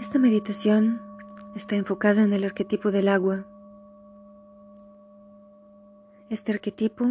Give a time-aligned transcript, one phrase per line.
[0.00, 0.98] Esta meditación
[1.54, 3.46] está enfocada en el arquetipo del agua.
[6.30, 7.06] Este arquetipo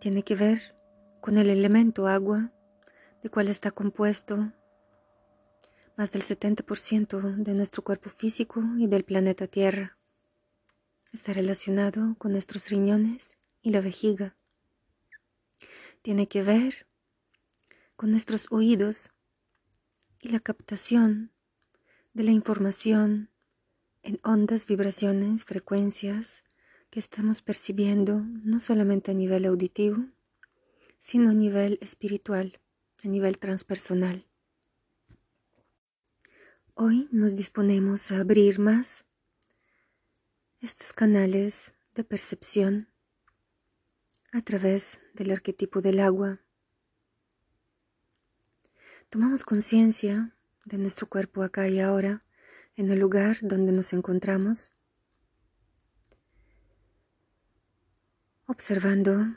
[0.00, 0.76] tiene que ver
[1.22, 2.52] con el elemento agua,
[3.22, 4.52] de cual está compuesto
[5.96, 9.96] más del 70% de nuestro cuerpo físico y del planeta Tierra.
[11.10, 14.36] Está relacionado con nuestros riñones y la vejiga.
[16.02, 16.86] Tiene que ver
[17.96, 19.10] con nuestros oídos
[20.20, 21.30] y la captación
[22.14, 23.28] de la información
[24.02, 26.44] en ondas, vibraciones, frecuencias
[26.90, 30.06] que estamos percibiendo no solamente a nivel auditivo,
[31.00, 32.60] sino a nivel espiritual,
[33.02, 34.28] a nivel transpersonal.
[36.74, 39.06] Hoy nos disponemos a abrir más
[40.60, 42.88] estos canales de percepción
[44.32, 46.40] a través del arquetipo del agua.
[49.08, 50.33] Tomamos conciencia
[50.64, 52.24] de nuestro cuerpo acá y ahora
[52.76, 54.72] en el lugar donde nos encontramos,
[58.46, 59.36] observando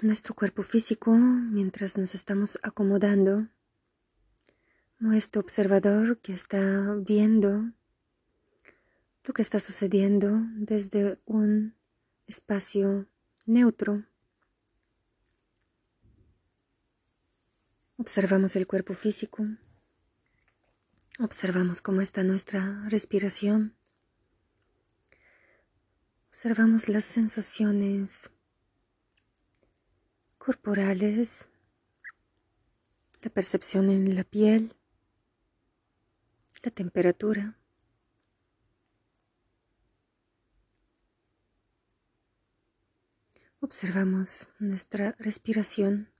[0.00, 3.48] nuestro cuerpo físico mientras nos estamos acomodando,
[4.98, 7.72] nuestro observador que está viendo
[9.24, 11.74] lo que está sucediendo desde un
[12.26, 13.06] espacio
[13.46, 14.04] neutro.
[17.96, 19.46] Observamos el cuerpo físico
[21.20, 23.76] Observamos cómo está nuestra respiración.
[26.28, 28.30] Observamos las sensaciones
[30.38, 31.46] corporales,
[33.22, 34.74] la percepción en la piel,
[36.64, 37.56] la temperatura.
[43.60, 46.13] Observamos nuestra respiración.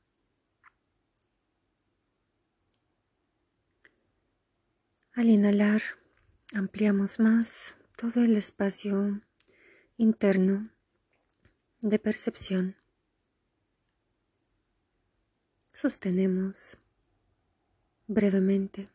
[5.17, 5.81] Al inhalar,
[6.57, 9.23] ampliamos más todo el espacio
[9.97, 10.71] interno
[11.81, 12.75] de percepción.
[15.73, 16.79] Sostenemos
[18.09, 18.89] brevemente.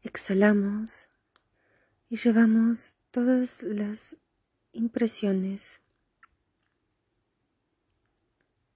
[0.00, 1.10] Exhalamos
[2.08, 4.16] y llevamos todas las
[4.72, 5.82] impresiones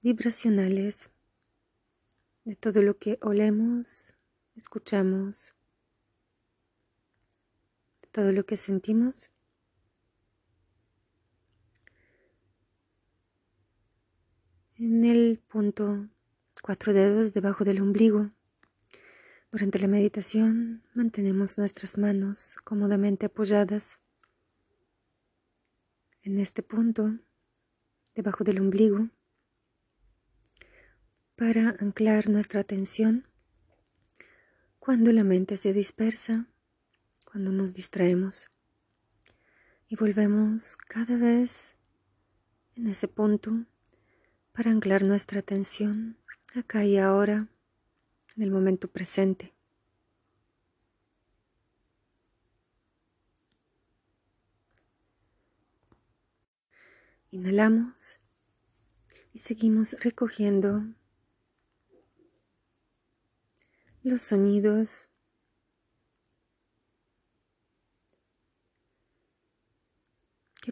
[0.02, 1.08] vibracionales
[2.44, 4.12] de todo lo que olemos,
[4.54, 5.54] escuchamos,
[8.18, 9.30] todo lo que sentimos.
[14.74, 16.08] En el punto
[16.60, 18.32] cuatro dedos debajo del ombligo.
[19.52, 24.00] Durante la meditación mantenemos nuestras manos cómodamente apoyadas
[26.22, 27.20] en este punto
[28.16, 29.10] debajo del ombligo
[31.36, 33.28] para anclar nuestra atención
[34.80, 36.48] cuando la mente se dispersa
[37.30, 38.48] cuando nos distraemos
[39.86, 41.76] y volvemos cada vez
[42.74, 43.66] en ese punto
[44.52, 46.16] para anclar nuestra atención
[46.54, 47.48] acá y ahora,
[48.34, 49.52] en el momento presente.
[57.30, 58.20] Inhalamos
[59.34, 60.82] y seguimos recogiendo
[64.02, 65.10] los sonidos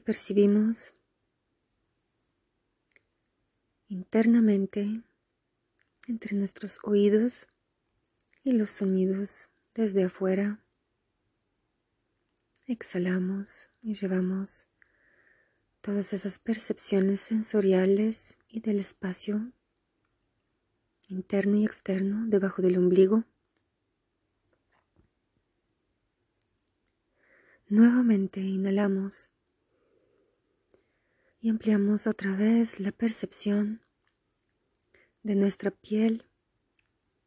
[0.01, 0.93] percibimos
[3.89, 5.03] internamente
[6.09, 7.49] entre nuestros oídos
[8.45, 10.61] y los sonidos desde afuera.
[12.67, 14.69] Exhalamos y llevamos
[15.81, 19.53] todas esas percepciones sensoriales y del espacio
[21.09, 23.25] interno y externo debajo del ombligo.
[27.69, 29.31] Nuevamente inhalamos
[31.47, 33.81] y ampliamos otra vez la percepción
[35.23, 36.25] de nuestra piel,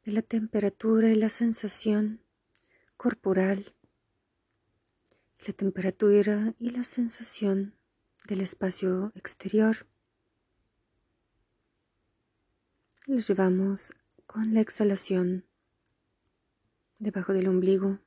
[0.04, 2.21] de la temperatura y la sensación
[2.98, 3.74] corporal,
[5.48, 7.77] la temperatura y la sensación
[8.27, 9.88] del espacio exterior.
[13.07, 13.94] Lo llevamos
[14.25, 15.45] con la exhalación
[16.98, 18.00] debajo del ombligo.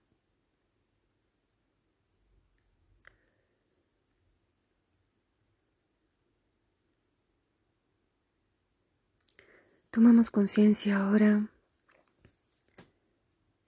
[9.95, 11.51] Tomamos conciencia ahora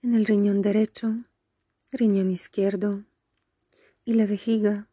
[0.01, 1.17] en el riñón derecho,
[1.91, 3.03] riñón izquierdo
[4.05, 4.87] y la vejiga,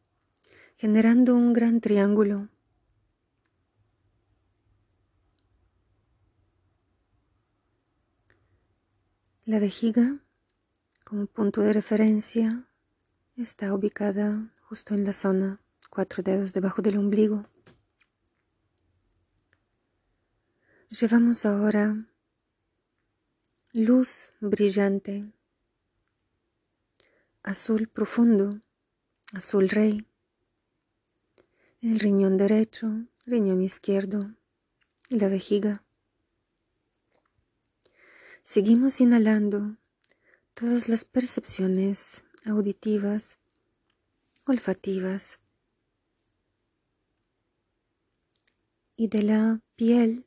[0.76, 2.50] generando un gran triángulo.
[9.46, 10.18] La vejiga
[11.02, 12.68] como punto de referencia
[13.38, 17.46] está ubicada justo en la zona cuatro dedos debajo del ombligo.
[21.00, 22.06] Llevamos ahora
[23.72, 25.32] luz brillante,
[27.42, 28.60] azul profundo,
[29.32, 30.06] azul rey,
[31.80, 34.34] el riñón derecho, riñón izquierdo
[35.08, 35.82] y la vejiga.
[38.42, 39.78] Seguimos inhalando
[40.52, 43.38] todas las percepciones auditivas,
[44.44, 45.40] olfativas
[48.94, 50.26] y de la piel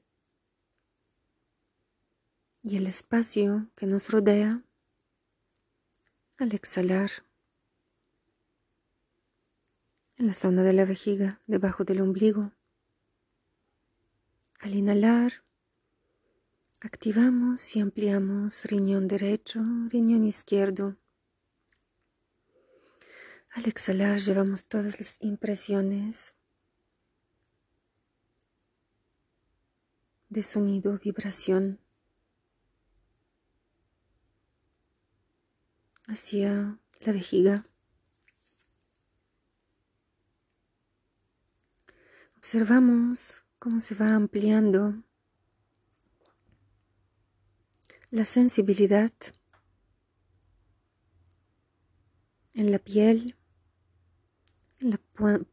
[2.65, 4.63] y el espacio que nos rodea
[6.39, 7.11] al exhalar
[10.17, 12.51] en la zona de la vejiga debajo del ombligo.
[14.59, 15.45] Al inhalar
[16.81, 19.59] Activamos y ampliamos riñón derecho,
[19.89, 20.97] riñón izquierdo.
[23.49, 26.35] Al exhalar llevamos todas las impresiones
[30.29, 31.79] de sonido, vibración
[36.07, 37.65] hacia la vejiga.
[42.37, 45.03] Observamos cómo se va ampliando
[48.11, 49.11] la sensibilidad
[52.53, 53.35] en la piel,
[54.79, 54.99] en la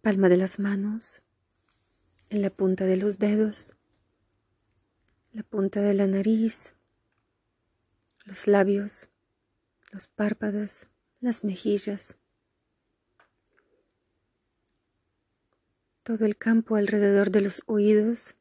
[0.03, 1.23] palma de las manos,
[2.29, 3.75] en la punta de los dedos,
[5.33, 6.75] la punta de la nariz,
[8.25, 9.12] los labios,
[9.93, 10.89] los párpados,
[11.21, 12.17] las mejillas,
[16.03, 18.35] todo el campo alrededor de los oídos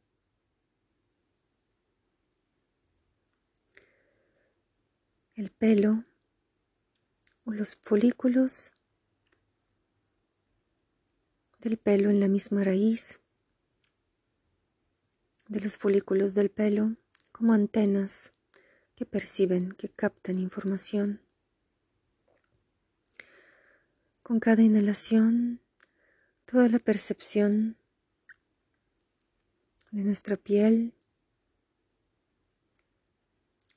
[5.35, 6.05] el pelo
[7.45, 8.71] o los folículos
[11.59, 13.19] del pelo en la misma raíz,
[15.47, 16.95] de los folículos del pelo
[17.31, 18.33] como antenas
[18.95, 21.21] que perciben, que captan información.
[24.23, 25.61] Con cada inhalación,
[26.45, 27.77] toda la percepción
[29.91, 30.93] de nuestra piel,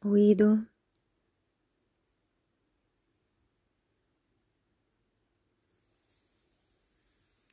[0.01, 0.67] oído,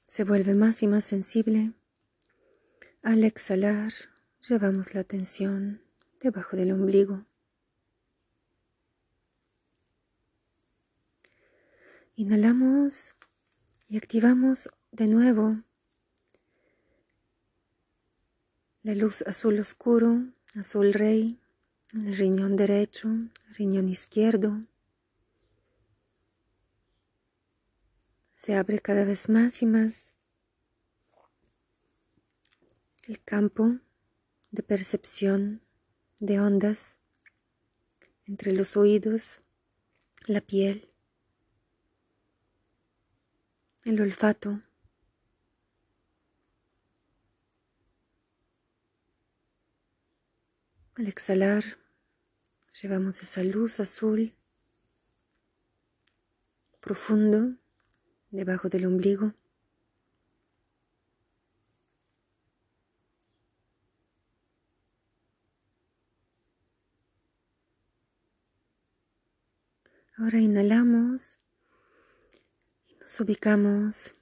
[0.05, 1.71] se vuelve más y más sensible.
[3.01, 3.93] Al exhalar,
[4.47, 5.81] llevamos la atención
[6.19, 7.25] debajo del ombligo.
[12.21, 13.15] Inhalamos
[13.89, 15.63] y activamos de nuevo
[18.83, 21.39] la luz azul oscuro, azul rey,
[21.95, 23.09] el riñón derecho,
[23.57, 24.62] riñón izquierdo,
[28.31, 30.12] se abre cada vez más y más
[33.07, 33.79] el campo
[34.51, 35.63] de percepción
[36.19, 37.00] de ondas
[38.27, 39.41] entre los oídos,
[40.27, 40.90] la piel,
[43.86, 44.62] el olfato.
[50.95, 51.63] Al exhalar,
[52.79, 54.36] llevamos esa luz azul
[56.79, 57.55] profundo
[58.29, 59.34] debajo del ombligo.
[70.17, 71.39] Ahora inhalamos
[73.12, 74.15] nos ubicamos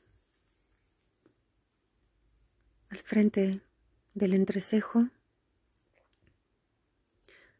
[2.89, 3.61] al frente
[4.15, 5.09] del entrecejo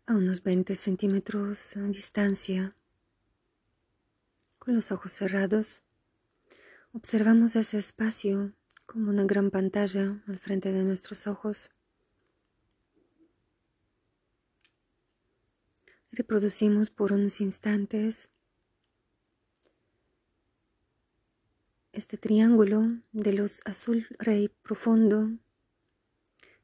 [0.08, 2.76] a unos 20 centímetros de distancia
[4.58, 5.84] con los ojos cerrados.
[6.94, 8.54] Observamos ese espacio
[8.88, 11.70] como una gran pantalla al frente de nuestros ojos.
[16.12, 18.30] Reproducimos por unos instantes
[22.00, 25.32] este triángulo de luz azul rey profundo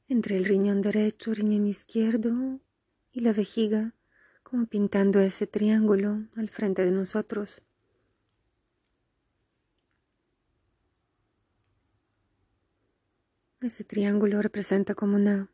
[0.08, 2.62] entre el riñón derecho, riñón izquierdo
[3.12, 3.94] y la vejiga,
[4.44, 7.64] como pintando ese triángulo al frente de nosotros.
[13.60, 15.50] Ese triángulo representa como una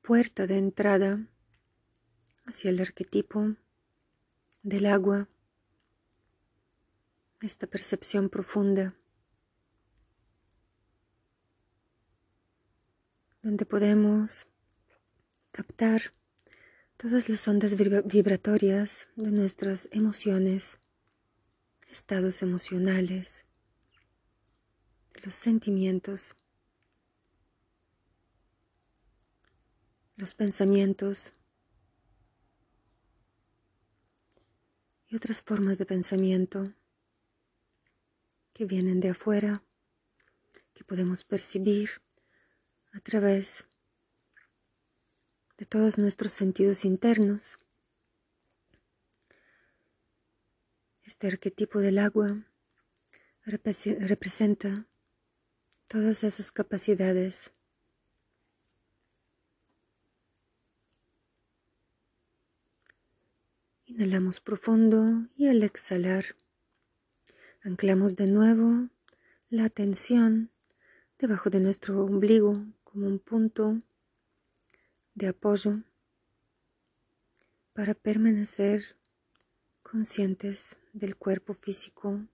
[0.00, 1.28] puerta de entrada
[2.46, 3.54] hacia el arquetipo
[4.62, 5.28] del agua,
[7.42, 8.94] esta percepción profunda,
[13.42, 14.46] donde podemos
[15.50, 16.14] captar
[16.96, 20.78] todas las ondas vibratorias de nuestras emociones,
[21.90, 23.44] estados emocionales,
[25.24, 26.36] los sentimientos,
[30.16, 31.32] los pensamientos
[35.08, 36.72] y otras formas de pensamiento
[38.52, 39.62] que vienen de afuera,
[40.74, 41.90] que podemos percibir
[42.92, 43.66] a través
[45.56, 47.58] de todos nuestros sentidos internos.
[51.02, 52.44] Este arquetipo del agua
[53.44, 54.86] representa
[55.88, 57.52] todas esas capacidades.
[63.84, 66.36] Inhalamos profundo y al exhalar
[67.64, 68.88] anclamos de nuevo
[69.48, 70.50] la atención
[71.18, 73.78] debajo de nuestro ombligo como un punto
[75.14, 75.82] de apoyo
[77.72, 78.96] para permanecer
[79.82, 82.26] conscientes del cuerpo físico.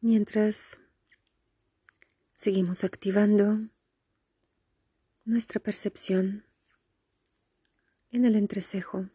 [0.00, 0.80] Mientras
[2.32, 3.68] seguimos activando
[5.24, 6.44] nuestra percepción
[8.12, 9.10] en el entrecejo.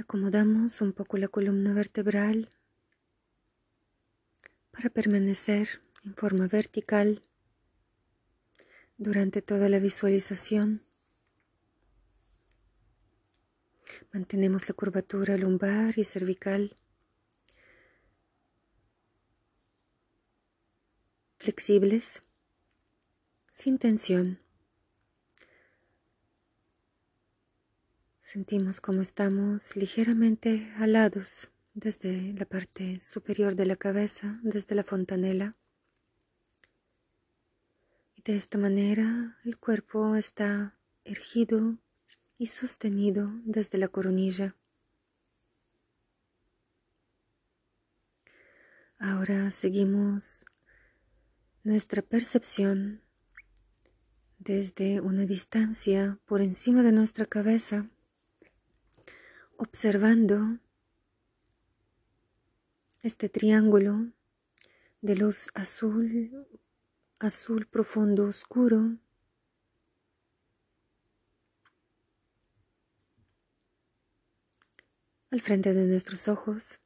[0.00, 2.48] Acomodamos un poco la columna vertebral
[4.70, 7.20] para permanecer en forma vertical
[8.96, 10.82] durante toda la visualización.
[14.10, 16.74] Mantenemos la curvatura lumbar y cervical
[21.36, 22.22] flexibles,
[23.50, 24.40] sin tensión.
[28.32, 35.56] Sentimos como estamos ligeramente alados desde la parte superior de la cabeza, desde la fontanela.
[38.14, 41.78] Y de esta manera el cuerpo está ergido
[42.38, 44.54] y sostenido desde la coronilla.
[49.00, 50.44] Ahora seguimos
[51.64, 53.02] nuestra percepción
[54.38, 57.90] desde una distancia por encima de nuestra cabeza
[59.60, 60.58] observando
[63.02, 64.10] este triángulo
[65.02, 66.48] de luz azul,
[67.18, 68.96] azul profundo oscuro.
[75.30, 76.80] Al frente de nuestros ojos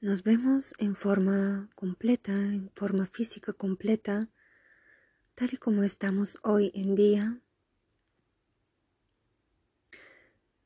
[0.00, 4.30] nos vemos en forma completa, en forma física completa,
[5.34, 7.42] tal y como estamos hoy en día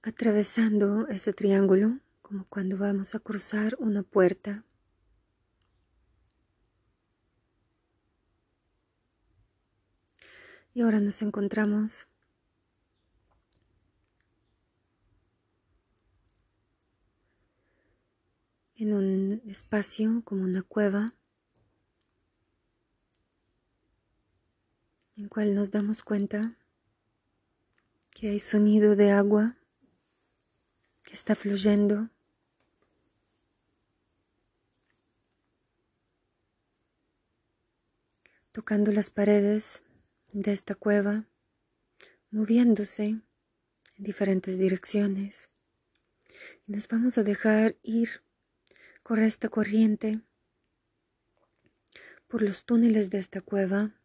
[0.07, 4.65] atravesando ese triángulo como cuando vamos a cruzar una puerta.
[10.75, 12.07] Y ahora nos encontramos
[18.77, 21.15] en un espacio como una cueva
[25.17, 26.57] en cual nos damos cuenta
[28.11, 29.57] que hay sonido de agua
[31.13, 32.11] está fluyendo.
[38.57, 39.83] tocando las paredes
[40.33, 41.27] de esta cueva,
[42.31, 43.23] moviéndose en
[43.99, 45.51] diferentes direcciones.
[46.67, 48.23] Y nos vamos a dejar ir
[49.03, 50.23] con esta corriente
[52.29, 54.01] por los túneles de esta cueva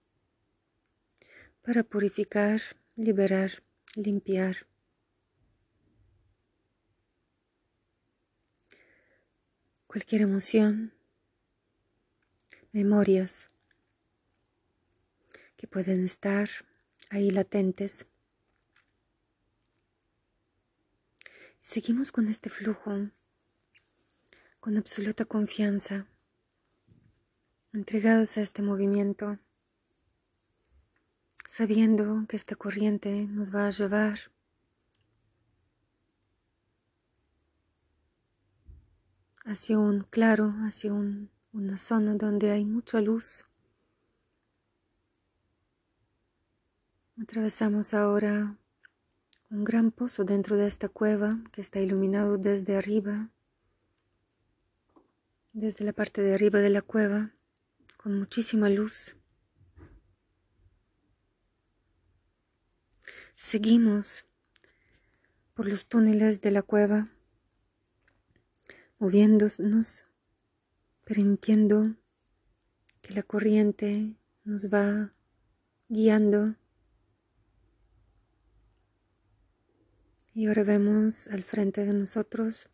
[1.61, 2.59] para purificar,
[2.97, 3.63] liberar,
[3.95, 4.67] limpiar
[9.91, 10.93] cualquier emoción,
[12.71, 13.49] memorias
[15.57, 16.47] que pueden estar
[17.09, 18.07] ahí latentes.
[21.59, 23.09] Seguimos con este flujo,
[24.61, 26.07] con absoluta confianza,
[27.73, 29.39] entregados a este movimiento,
[31.49, 34.31] sabiendo que esta corriente nos va a llevar
[39.45, 43.45] hacia un claro, hacia una zona donde hay mucha luz.
[47.21, 48.57] Atravesamos ahora
[49.49, 53.29] un gran pozo dentro de esta cueva que está iluminado desde arriba,
[55.53, 57.31] desde la parte de arriba de la cueva,
[57.97, 59.15] con muchísima luz.
[63.35, 64.25] Seguimos
[65.53, 67.09] por los túneles de la cueva
[69.01, 70.05] moviéndonos
[71.03, 71.95] permitiendo
[73.01, 75.11] que la corriente nos va
[75.89, 76.53] guiando.
[80.35, 82.69] Y ahora vemos al frente de nosotros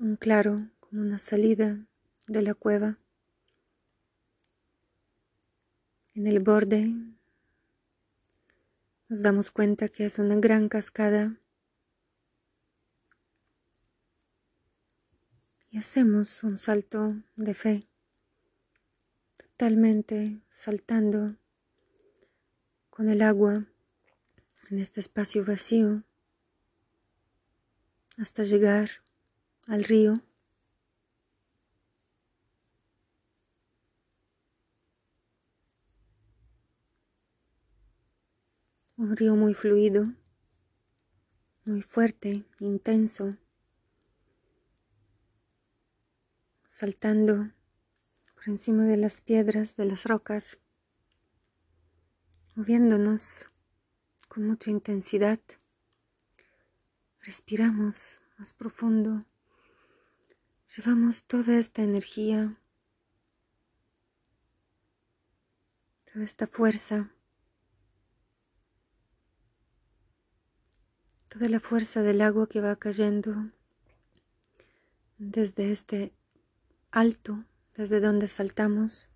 [0.00, 1.76] un claro como una salida
[2.26, 2.98] de la cueva.
[6.14, 6.90] En el borde
[9.10, 11.36] nos damos cuenta que es una gran cascada
[15.72, 17.88] y hacemos un salto de fe,
[19.38, 21.36] totalmente saltando
[22.90, 23.64] con el agua
[24.68, 26.02] en este espacio vacío
[28.18, 28.90] hasta llegar
[29.66, 30.22] al río.
[38.98, 40.12] Un río muy fluido,
[41.64, 43.38] muy fuerte, intenso.
[46.72, 47.50] Saltando
[48.34, 50.56] por encima de las piedras, de las rocas,
[52.54, 53.50] moviéndonos
[54.26, 55.38] con mucha intensidad.
[57.20, 59.26] Respiramos más profundo.
[60.74, 62.56] Llevamos toda esta energía,
[66.10, 67.10] toda esta fuerza,
[71.28, 73.50] toda la fuerza del agua que va cayendo
[75.18, 76.14] desde este
[76.92, 77.44] alto
[77.74, 79.08] desde donde saltamos.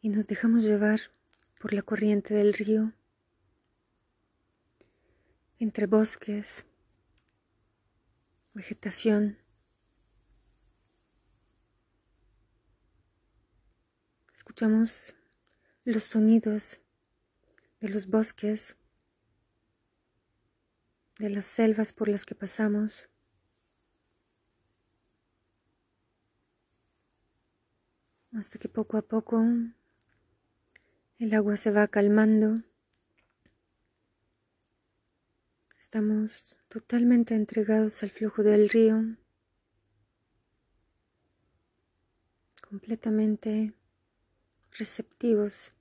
[0.00, 0.98] Y nos dejamos llevar
[1.60, 2.92] por la corriente del río,
[5.60, 6.66] entre bosques,
[8.52, 9.38] vegetación.
[14.34, 15.14] Escuchamos
[15.84, 16.80] los sonidos
[17.78, 18.76] de los bosques
[21.18, 23.08] de las selvas por las que pasamos.
[28.32, 29.44] Hasta que poco a poco
[31.18, 32.62] el agua se va calmando.
[35.76, 39.16] Estamos totalmente entregados al flujo del río,
[42.66, 43.74] completamente
[44.70, 45.72] receptivos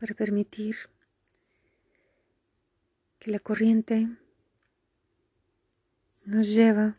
[0.00, 0.74] para permitir
[3.18, 4.08] que la corriente
[6.24, 6.96] nos lleva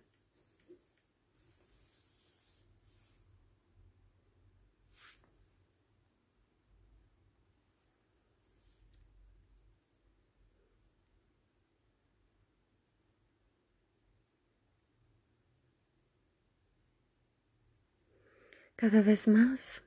[18.76, 19.84] cada vez más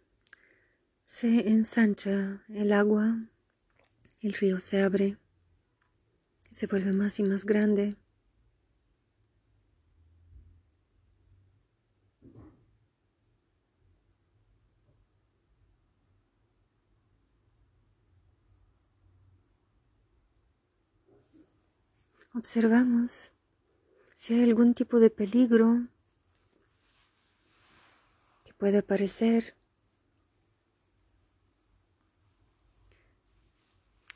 [1.14, 3.16] se ensancha el agua,
[4.20, 5.16] el río se abre,
[6.50, 7.94] se vuelve más y más grande.
[22.35, 23.31] Observamos
[24.16, 25.87] si hay algún tipo de peligro
[28.42, 29.55] que puede aparecer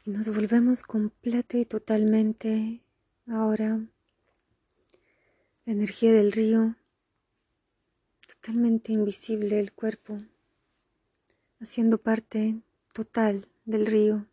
[0.09, 2.81] nos volvemos completa y totalmente
[3.27, 3.79] ahora
[5.66, 6.77] la energía del río,
[8.27, 10.18] totalmente invisible el cuerpo,
[11.61, 12.62] haciendo parte
[12.94, 14.27] total del río.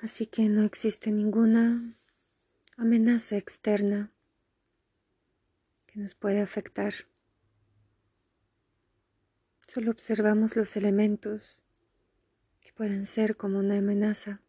[0.00, 1.96] Así que no existe ninguna
[2.76, 4.10] amenaza externa
[5.94, 6.92] que nos puede afectar.
[9.68, 11.62] Solo observamos los elementos
[12.60, 14.40] que pueden ser como una amenaza.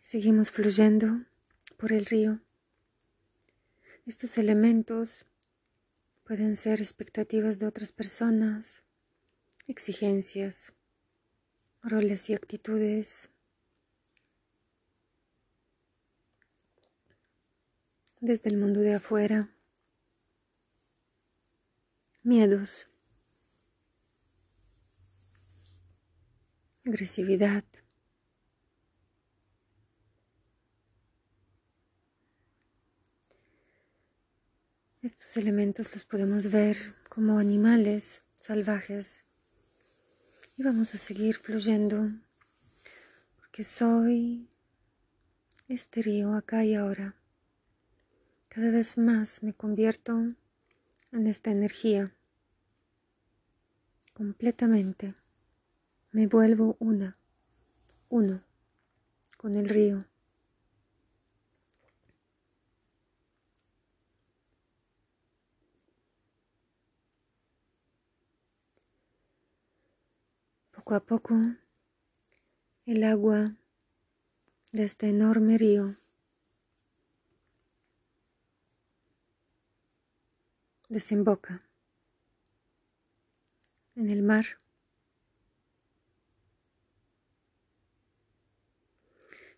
[0.00, 1.26] Seguimos fluyendo
[1.76, 2.40] por el río.
[4.04, 5.26] Estos elementos
[6.24, 8.82] pueden ser expectativas de otras personas,
[9.66, 10.72] exigencias,
[11.82, 13.30] roles y actitudes.
[18.20, 19.50] Desde el mundo de afuera,
[22.22, 22.88] miedos,
[26.84, 27.64] agresividad,
[35.06, 36.76] Estos elementos los podemos ver
[37.08, 39.24] como animales salvajes
[40.58, 42.08] y vamos a seguir fluyendo
[43.36, 44.48] porque soy
[45.68, 47.14] este río acá y ahora.
[48.48, 50.34] Cada vez más me convierto
[51.12, 52.10] en esta energía
[54.14, 55.14] completamente.
[56.10, 57.18] Me vuelvo una,
[58.08, 58.42] uno
[59.36, 60.06] con el río.
[70.86, 71.34] Poco a poco
[72.84, 73.56] el agua
[74.70, 75.96] de este enorme río
[80.88, 81.68] desemboca
[83.96, 84.46] en el mar.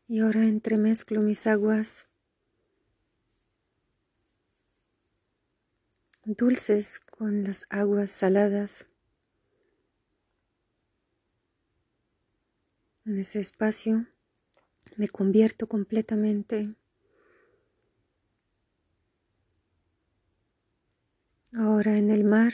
[0.07, 2.07] Y ahora entremezclo mis aguas
[6.25, 8.87] dulces con las aguas saladas
[13.09, 14.07] en ese espacio
[14.97, 16.75] me convierto completamente.
[21.55, 22.53] Ahora en el mar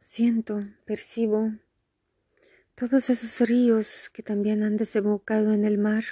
[0.00, 1.52] siento, percibo
[2.74, 6.04] todos esos ríos que también han desembocado en el mar,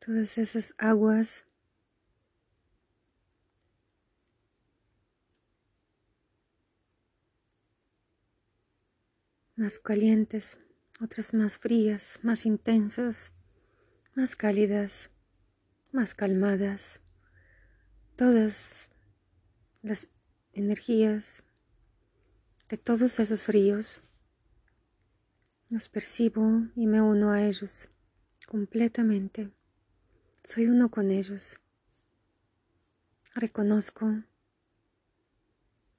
[0.00, 1.45] todas esas aguas
[9.56, 10.58] más calientes,
[11.02, 13.32] otras más frías, más intensas,
[14.14, 15.10] más cálidas,
[15.92, 17.00] más calmadas.
[18.16, 18.90] Todas
[19.82, 20.08] las
[20.52, 21.42] energías
[22.68, 24.02] de todos esos ríos
[25.70, 27.88] los percibo y me uno a ellos
[28.46, 29.50] completamente.
[30.44, 31.58] Soy uno con ellos.
[33.34, 34.22] Reconozco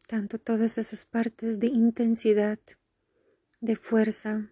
[0.08, 2.60] tanto todas esas partes de intensidad
[3.60, 4.52] de fuerza,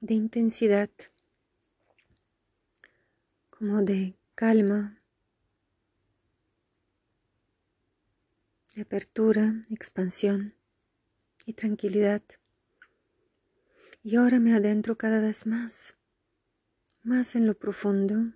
[0.00, 0.90] de intensidad,
[3.50, 5.00] como de calma,
[8.74, 10.54] de apertura, expansión
[11.44, 12.22] y tranquilidad.
[14.02, 15.96] Y ahora me adentro cada vez más,
[17.02, 18.32] más en lo profundo.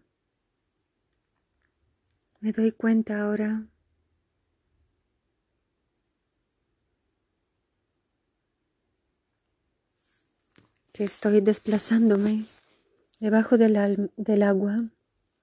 [2.40, 3.66] Me doy cuenta ahora
[11.04, 12.44] estoy desplazándome
[13.20, 14.84] debajo del, del agua,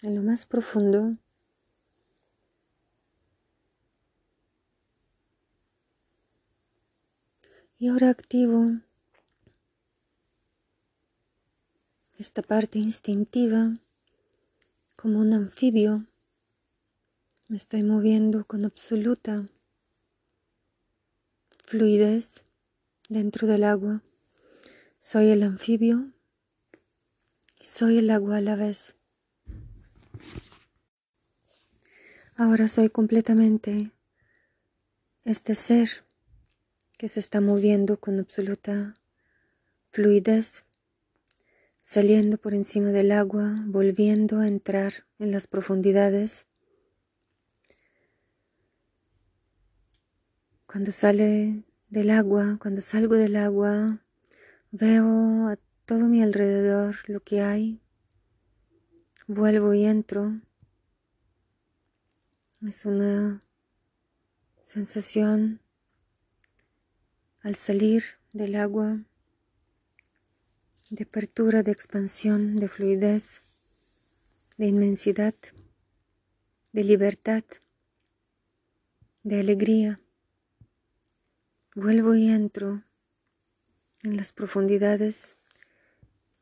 [0.02, 1.16] en lo más profundo.
[7.78, 8.72] Y ahora activo
[12.18, 13.78] esta parte instintiva
[14.96, 16.06] como un anfibio.
[17.48, 19.48] Me estoy moviendo con absoluta
[21.66, 22.46] fluidez
[23.10, 24.02] dentro del agua.
[25.08, 26.10] Soy el anfibio
[27.62, 28.96] y soy el agua a la vez.
[32.36, 33.92] Ahora soy completamente
[35.24, 36.04] este ser
[36.98, 38.96] que se está moviendo con absoluta
[39.92, 40.66] fluidez,
[41.80, 46.48] saliendo por encima del agua, volviendo a entrar en las profundidades.
[50.66, 54.02] Cuando sale del agua, cuando salgo del agua,
[54.78, 57.80] Veo a todo mi alrededor lo que hay.
[59.26, 60.42] Vuelvo y entro.
[62.62, 63.40] Es una
[64.66, 65.62] sensación
[67.40, 69.00] al salir del agua
[70.90, 73.44] de apertura, de expansión, de fluidez,
[74.58, 75.36] de inmensidad,
[76.74, 77.46] de libertad,
[79.24, 80.02] de alegría.
[81.76, 82.84] Vuelvo y entro
[84.06, 85.36] en las profundidades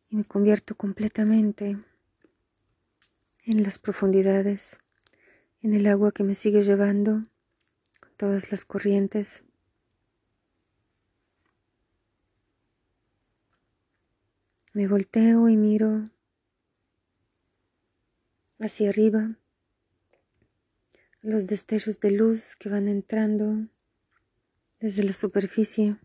[0.10, 1.78] y me convierto completamente
[3.46, 4.78] en las profundidades,
[5.62, 7.24] en el agua que me sigue llevando
[8.18, 9.44] todas las corrientes.
[14.74, 16.10] Me volteo y miro
[18.60, 19.38] hacia arriba
[21.22, 23.68] los destellos de luz que van entrando
[24.80, 25.98] desde la superficie.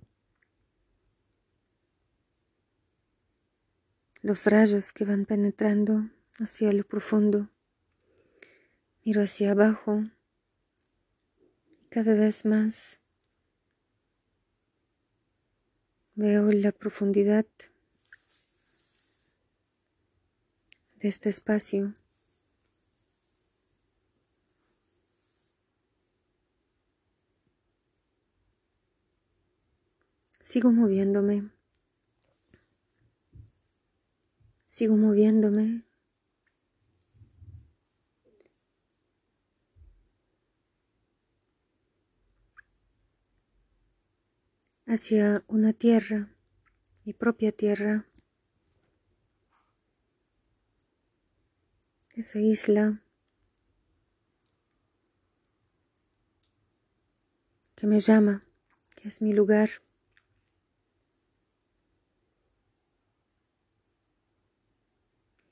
[4.29, 7.49] Los rayos que van penetrando hacia lo profundo.
[9.03, 10.05] Miro hacia abajo
[11.81, 12.99] y cada vez más
[16.15, 17.47] veo la profundidad
[20.97, 21.95] de este espacio.
[30.39, 31.58] Sigo moviéndome.
[34.79, 35.83] Sigo moviéndome.
[44.87, 46.29] hacia una tierra,
[47.05, 48.07] mi propia tierra,
[52.15, 53.03] esa isla
[57.75, 58.45] que me llama,
[58.95, 59.71] que es mi lugar.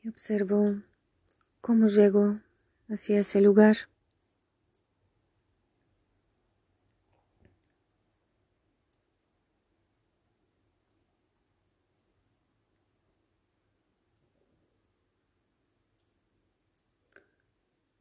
[0.08, 0.82] Observo
[1.60, 2.38] cómo llego
[2.88, 3.76] hacia ese lugar.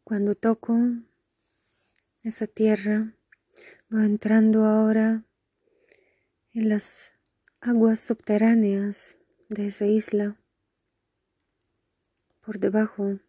[0.03, 0.77] Cuando toco
[2.21, 3.15] esa tierra,
[3.89, 5.23] voy entrando ahora
[6.53, 7.13] en las
[7.61, 9.17] aguas subterráneas
[9.49, 10.37] de esa isla,
[12.45, 13.19] por debajo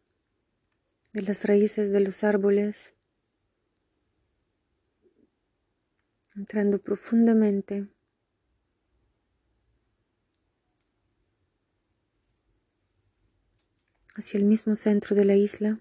[1.13, 2.93] de las raíces de los árboles,
[6.37, 7.89] entrando profundamente.
[14.19, 15.79] hacia el mismo centro de la isla.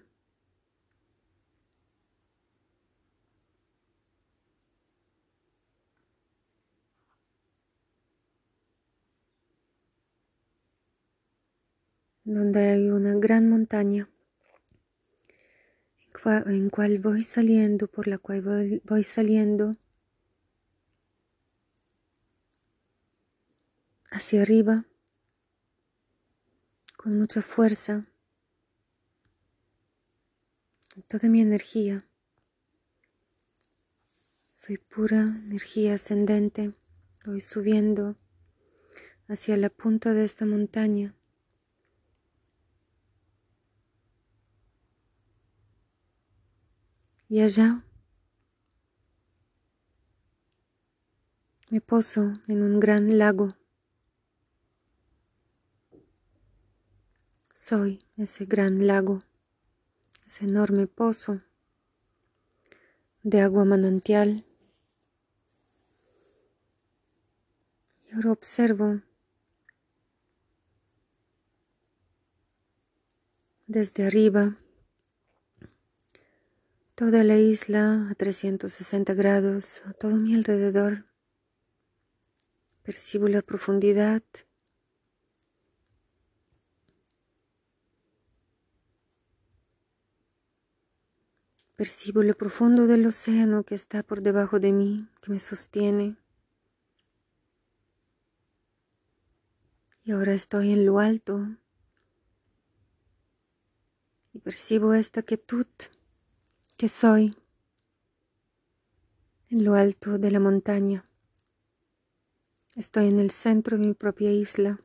[12.26, 14.10] Donde hay una gran montaña
[16.46, 19.72] en cual voy saliendo, por la cual voy, voy saliendo
[24.10, 24.86] hacia arriba
[26.96, 28.06] con mucha fuerza,
[31.06, 32.08] toda mi energía.
[34.50, 36.74] Soy pura energía ascendente,
[37.24, 38.16] voy subiendo
[39.28, 41.15] hacia la punta de esta montaña.
[47.28, 47.82] Y allá
[51.70, 53.56] me poso en un gran lago.
[57.52, 59.24] Soy ese gran lago,
[60.24, 61.40] ese enorme pozo
[63.24, 64.44] de agua manantial.
[68.04, 69.00] Y ahora observo
[73.66, 74.56] desde arriba
[76.96, 81.04] toda la isla a 360 grados, a todo mi alrededor.
[82.82, 84.22] Percibo la profundidad.
[91.76, 96.16] Percibo lo profundo del océano que está por debajo de mí, que me sostiene.
[100.02, 101.46] Y ahora estoy en lo alto
[104.32, 105.66] y percibo esta quietud
[106.76, 107.34] que soy
[109.48, 111.04] en lo alto de la montaña.
[112.74, 114.80] Estoy en el centro de mi propia isla.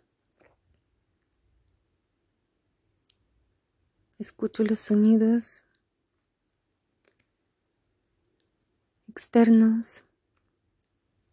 [4.17, 5.65] Escucho los sonidos
[9.09, 10.05] externos,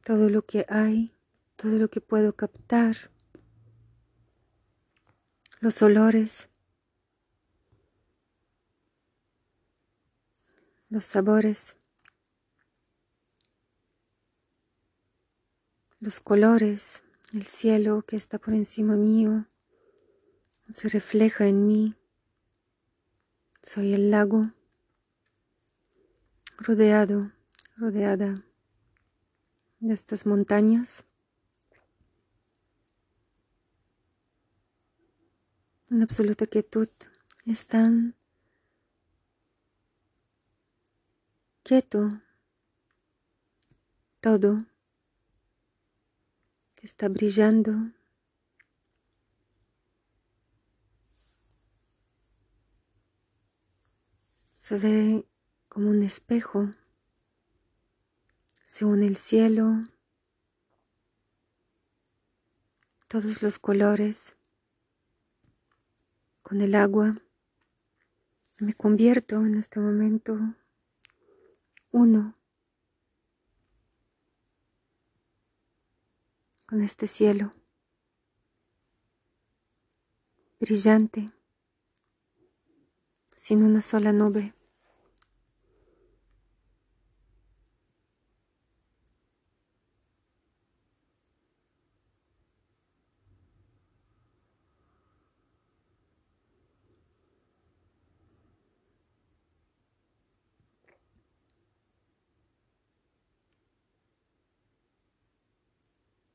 [0.02, 1.14] todo lo que hay,
[1.54, 2.96] todo lo que puedo captar,
[5.60, 6.48] los olores.
[10.90, 11.76] Los sabores,
[16.00, 19.46] los colores, el cielo que está por encima mío,
[20.68, 21.94] se refleja en mí.
[23.62, 24.52] Soy el lago
[26.58, 27.32] rodeado,
[27.76, 28.44] rodeada
[29.80, 31.04] de estas montañas.
[35.90, 36.88] En absoluta quietud
[37.46, 38.17] están
[41.68, 42.18] quieto,
[44.22, 44.64] todo
[46.80, 47.72] está brillando.
[54.56, 55.26] Se ve
[55.68, 56.70] como un espejo,
[58.64, 59.84] se une el cielo,
[63.08, 64.36] todos los colores,
[66.40, 67.14] con el agua.
[68.58, 70.54] Me convierto en este momento
[71.90, 72.34] uno.
[76.66, 77.50] Con este cielo.
[80.60, 81.30] Brillante,
[83.36, 84.57] sin una sola nube.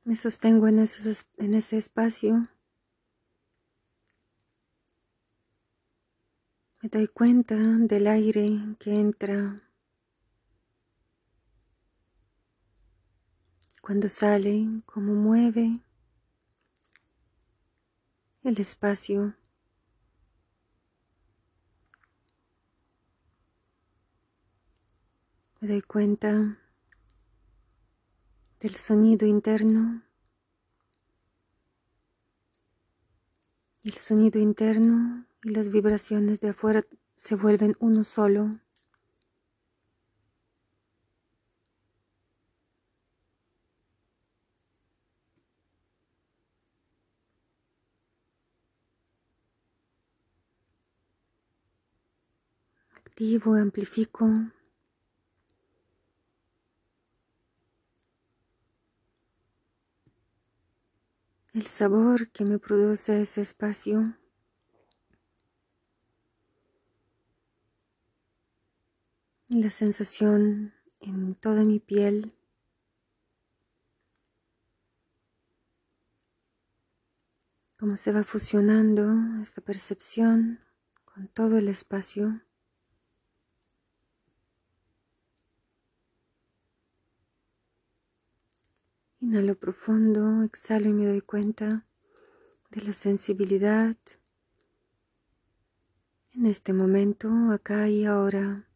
[0.05, 0.79] Me sostengo en,
[1.37, 2.43] en ese espacio.
[6.81, 9.61] Me doy cuenta del aire que entra
[13.81, 15.79] cuando sale, cómo mueve
[18.43, 19.35] el espacio.
[25.61, 26.57] Me doy cuenta
[28.63, 30.03] del sonido interno.
[33.83, 36.85] El sonido interno y las vibraciones de afuera
[37.17, 38.61] se vuelven uno solo.
[52.95, 54.29] Activo, amplifico
[61.53, 64.17] el sabor que me produce ese espacio.
[69.49, 72.33] La sensación en toda mi piel.
[77.77, 80.59] Cómo se va fusionando esta percepción
[81.05, 82.41] con todo el espacio.
[89.33, 91.87] Inhalo profundo, exhalo y me doy cuenta
[92.69, 93.97] de la sensibilidad
[96.33, 98.69] en este momento, acá y ahora,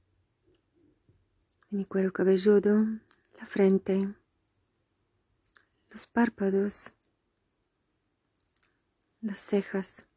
[1.70, 2.76] de mi cuero cabelludo,
[3.39, 4.15] la frente,
[5.91, 6.91] los párpados,
[9.22, 10.08] las cejas,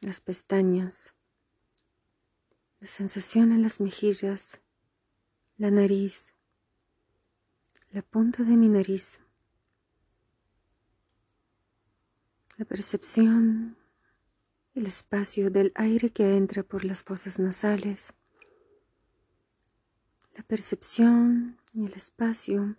[0.00, 1.14] las pestañas,
[2.80, 4.60] la sensación en las mejillas,
[5.58, 6.34] la nariz,
[7.90, 9.18] la punta de mi nariz,
[12.56, 13.76] la percepción,
[14.74, 18.14] el espacio del aire que entra por las fosas nasales,
[20.36, 22.76] la percepción y el espacio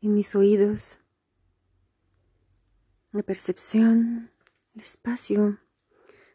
[0.00, 1.00] en mis oídos,
[3.10, 4.30] la percepción,
[4.74, 5.58] el espacio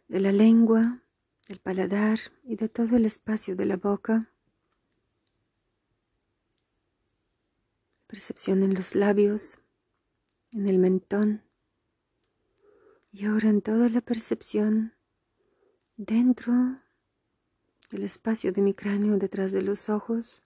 [0.09, 1.01] de la lengua,
[1.47, 4.29] del paladar y de todo el espacio de la boca.
[8.09, 9.59] Percepción en los labios,
[10.51, 11.43] en el mentón
[13.11, 14.95] y ahora en toda la percepción
[15.95, 16.53] dentro
[17.91, 20.41] del espacio de mi cráneo detrás de los ojos.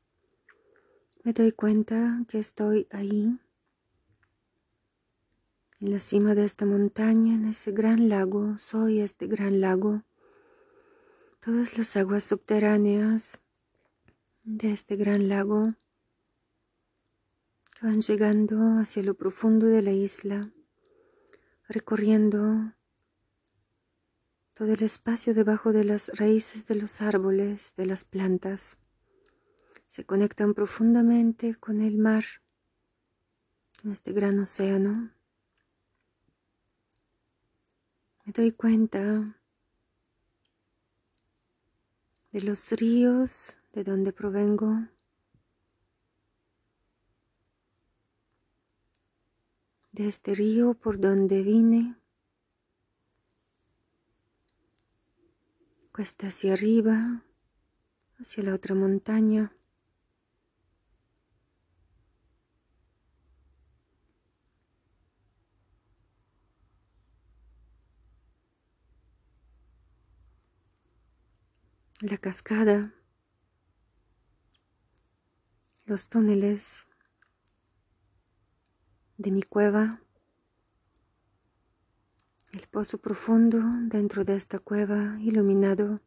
[1.24, 3.40] Me doy cuenta que estoy ahí,
[5.80, 10.04] en la cima de esta montaña, en ese gran lago, soy este gran lago.
[11.40, 13.40] Todas las aguas subterráneas
[14.44, 15.76] de este gran lago
[17.84, 20.50] van llegando hacia lo profundo de la isla,
[21.68, 22.74] recorriendo
[24.54, 28.78] todo el espacio debajo de las raíces de los árboles, de las plantas.
[29.88, 32.24] Se conectan profundamente con el mar,
[33.84, 35.12] en este gran océano.
[38.24, 39.38] Me doy cuenta
[42.32, 44.88] de los ríos de donde provengo,
[49.94, 51.96] de este río por donde vine,
[55.92, 57.24] cuesta hacia arriba,
[58.18, 59.56] hacia la otra montaña.
[72.02, 72.92] La cascada,
[75.86, 76.88] los túneles
[79.18, 80.02] de mi cueva,
[82.54, 86.00] el pozo profundo dentro de esta cueva iluminado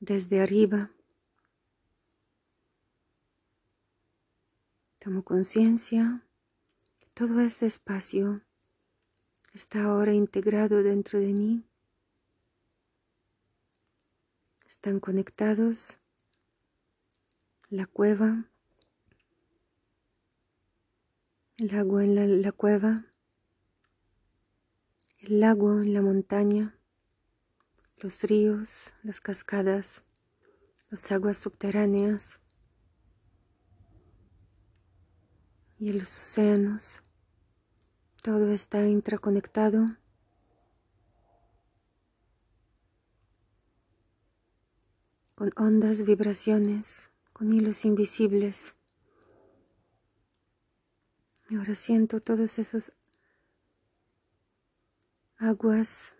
[0.00, 0.90] desde arriba.
[4.98, 6.26] Tomo conciencia
[6.98, 8.42] que todo este espacio
[9.52, 11.64] está ahora integrado dentro de mí.
[14.66, 15.98] Están conectados
[17.68, 18.50] la cueva
[21.60, 23.04] el agua en la, cueva,
[25.18, 26.74] el lago en la montaña,
[27.98, 30.02] los ríos, las cascadas,
[30.88, 32.40] las aguas subterráneas
[35.78, 37.02] y los océanos.
[38.22, 39.96] Todo está interconectado.
[45.34, 48.76] con ondas, vibraciones, con hilos invisibles.
[51.50, 52.92] Y ahora siento todos esos
[55.36, 56.14] aguas,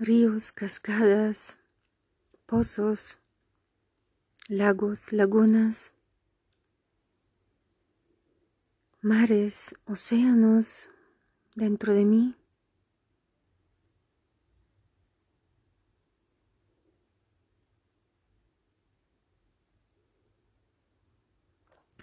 [0.00, 1.56] ríos, cascadas,
[2.44, 3.18] pozos,
[4.48, 5.92] lagos, lagunas,
[9.00, 10.90] mares, océanos
[11.54, 12.34] dentro de mí.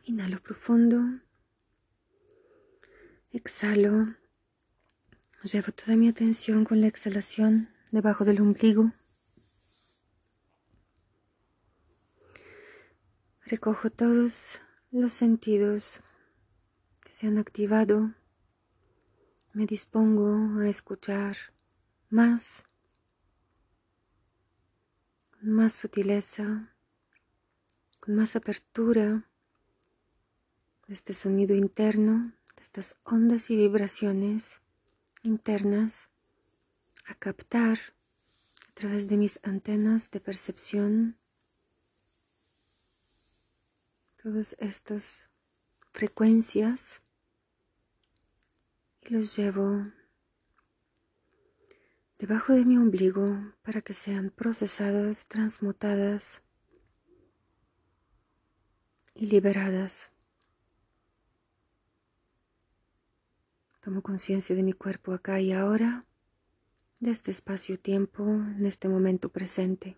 [0.05, 1.24] Inhalo profundo.
[3.36, 4.15] Exhalo.
[5.43, 8.93] Llevo toda mi atención con la exhalación debajo del ombligo.
[13.45, 15.99] Recojo todos los sentidos
[17.01, 18.13] que se han activado.
[19.51, 21.36] Me dispongo a escuchar
[22.09, 22.63] más,
[25.38, 26.73] con más sutileza,
[27.99, 29.29] con más apertura
[30.88, 32.31] de este sonido interno,
[32.66, 34.59] estas ondas y vibraciones
[35.22, 36.09] internas,
[37.05, 37.78] a captar
[38.70, 41.16] a través de mis antenas de percepción
[44.16, 45.30] todas estas
[45.93, 47.03] frecuencias
[49.01, 49.86] y los llevo
[52.18, 56.41] debajo de mi ombligo para que sean procesadas, transmutadas
[59.13, 60.14] y liberadas.
[63.86, 66.07] Tomo conciencia de mi cuerpo acá y ahora,
[66.99, 69.95] de este espacio-tiempo, en este momento presente.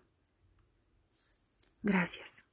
[1.82, 2.44] Gracias.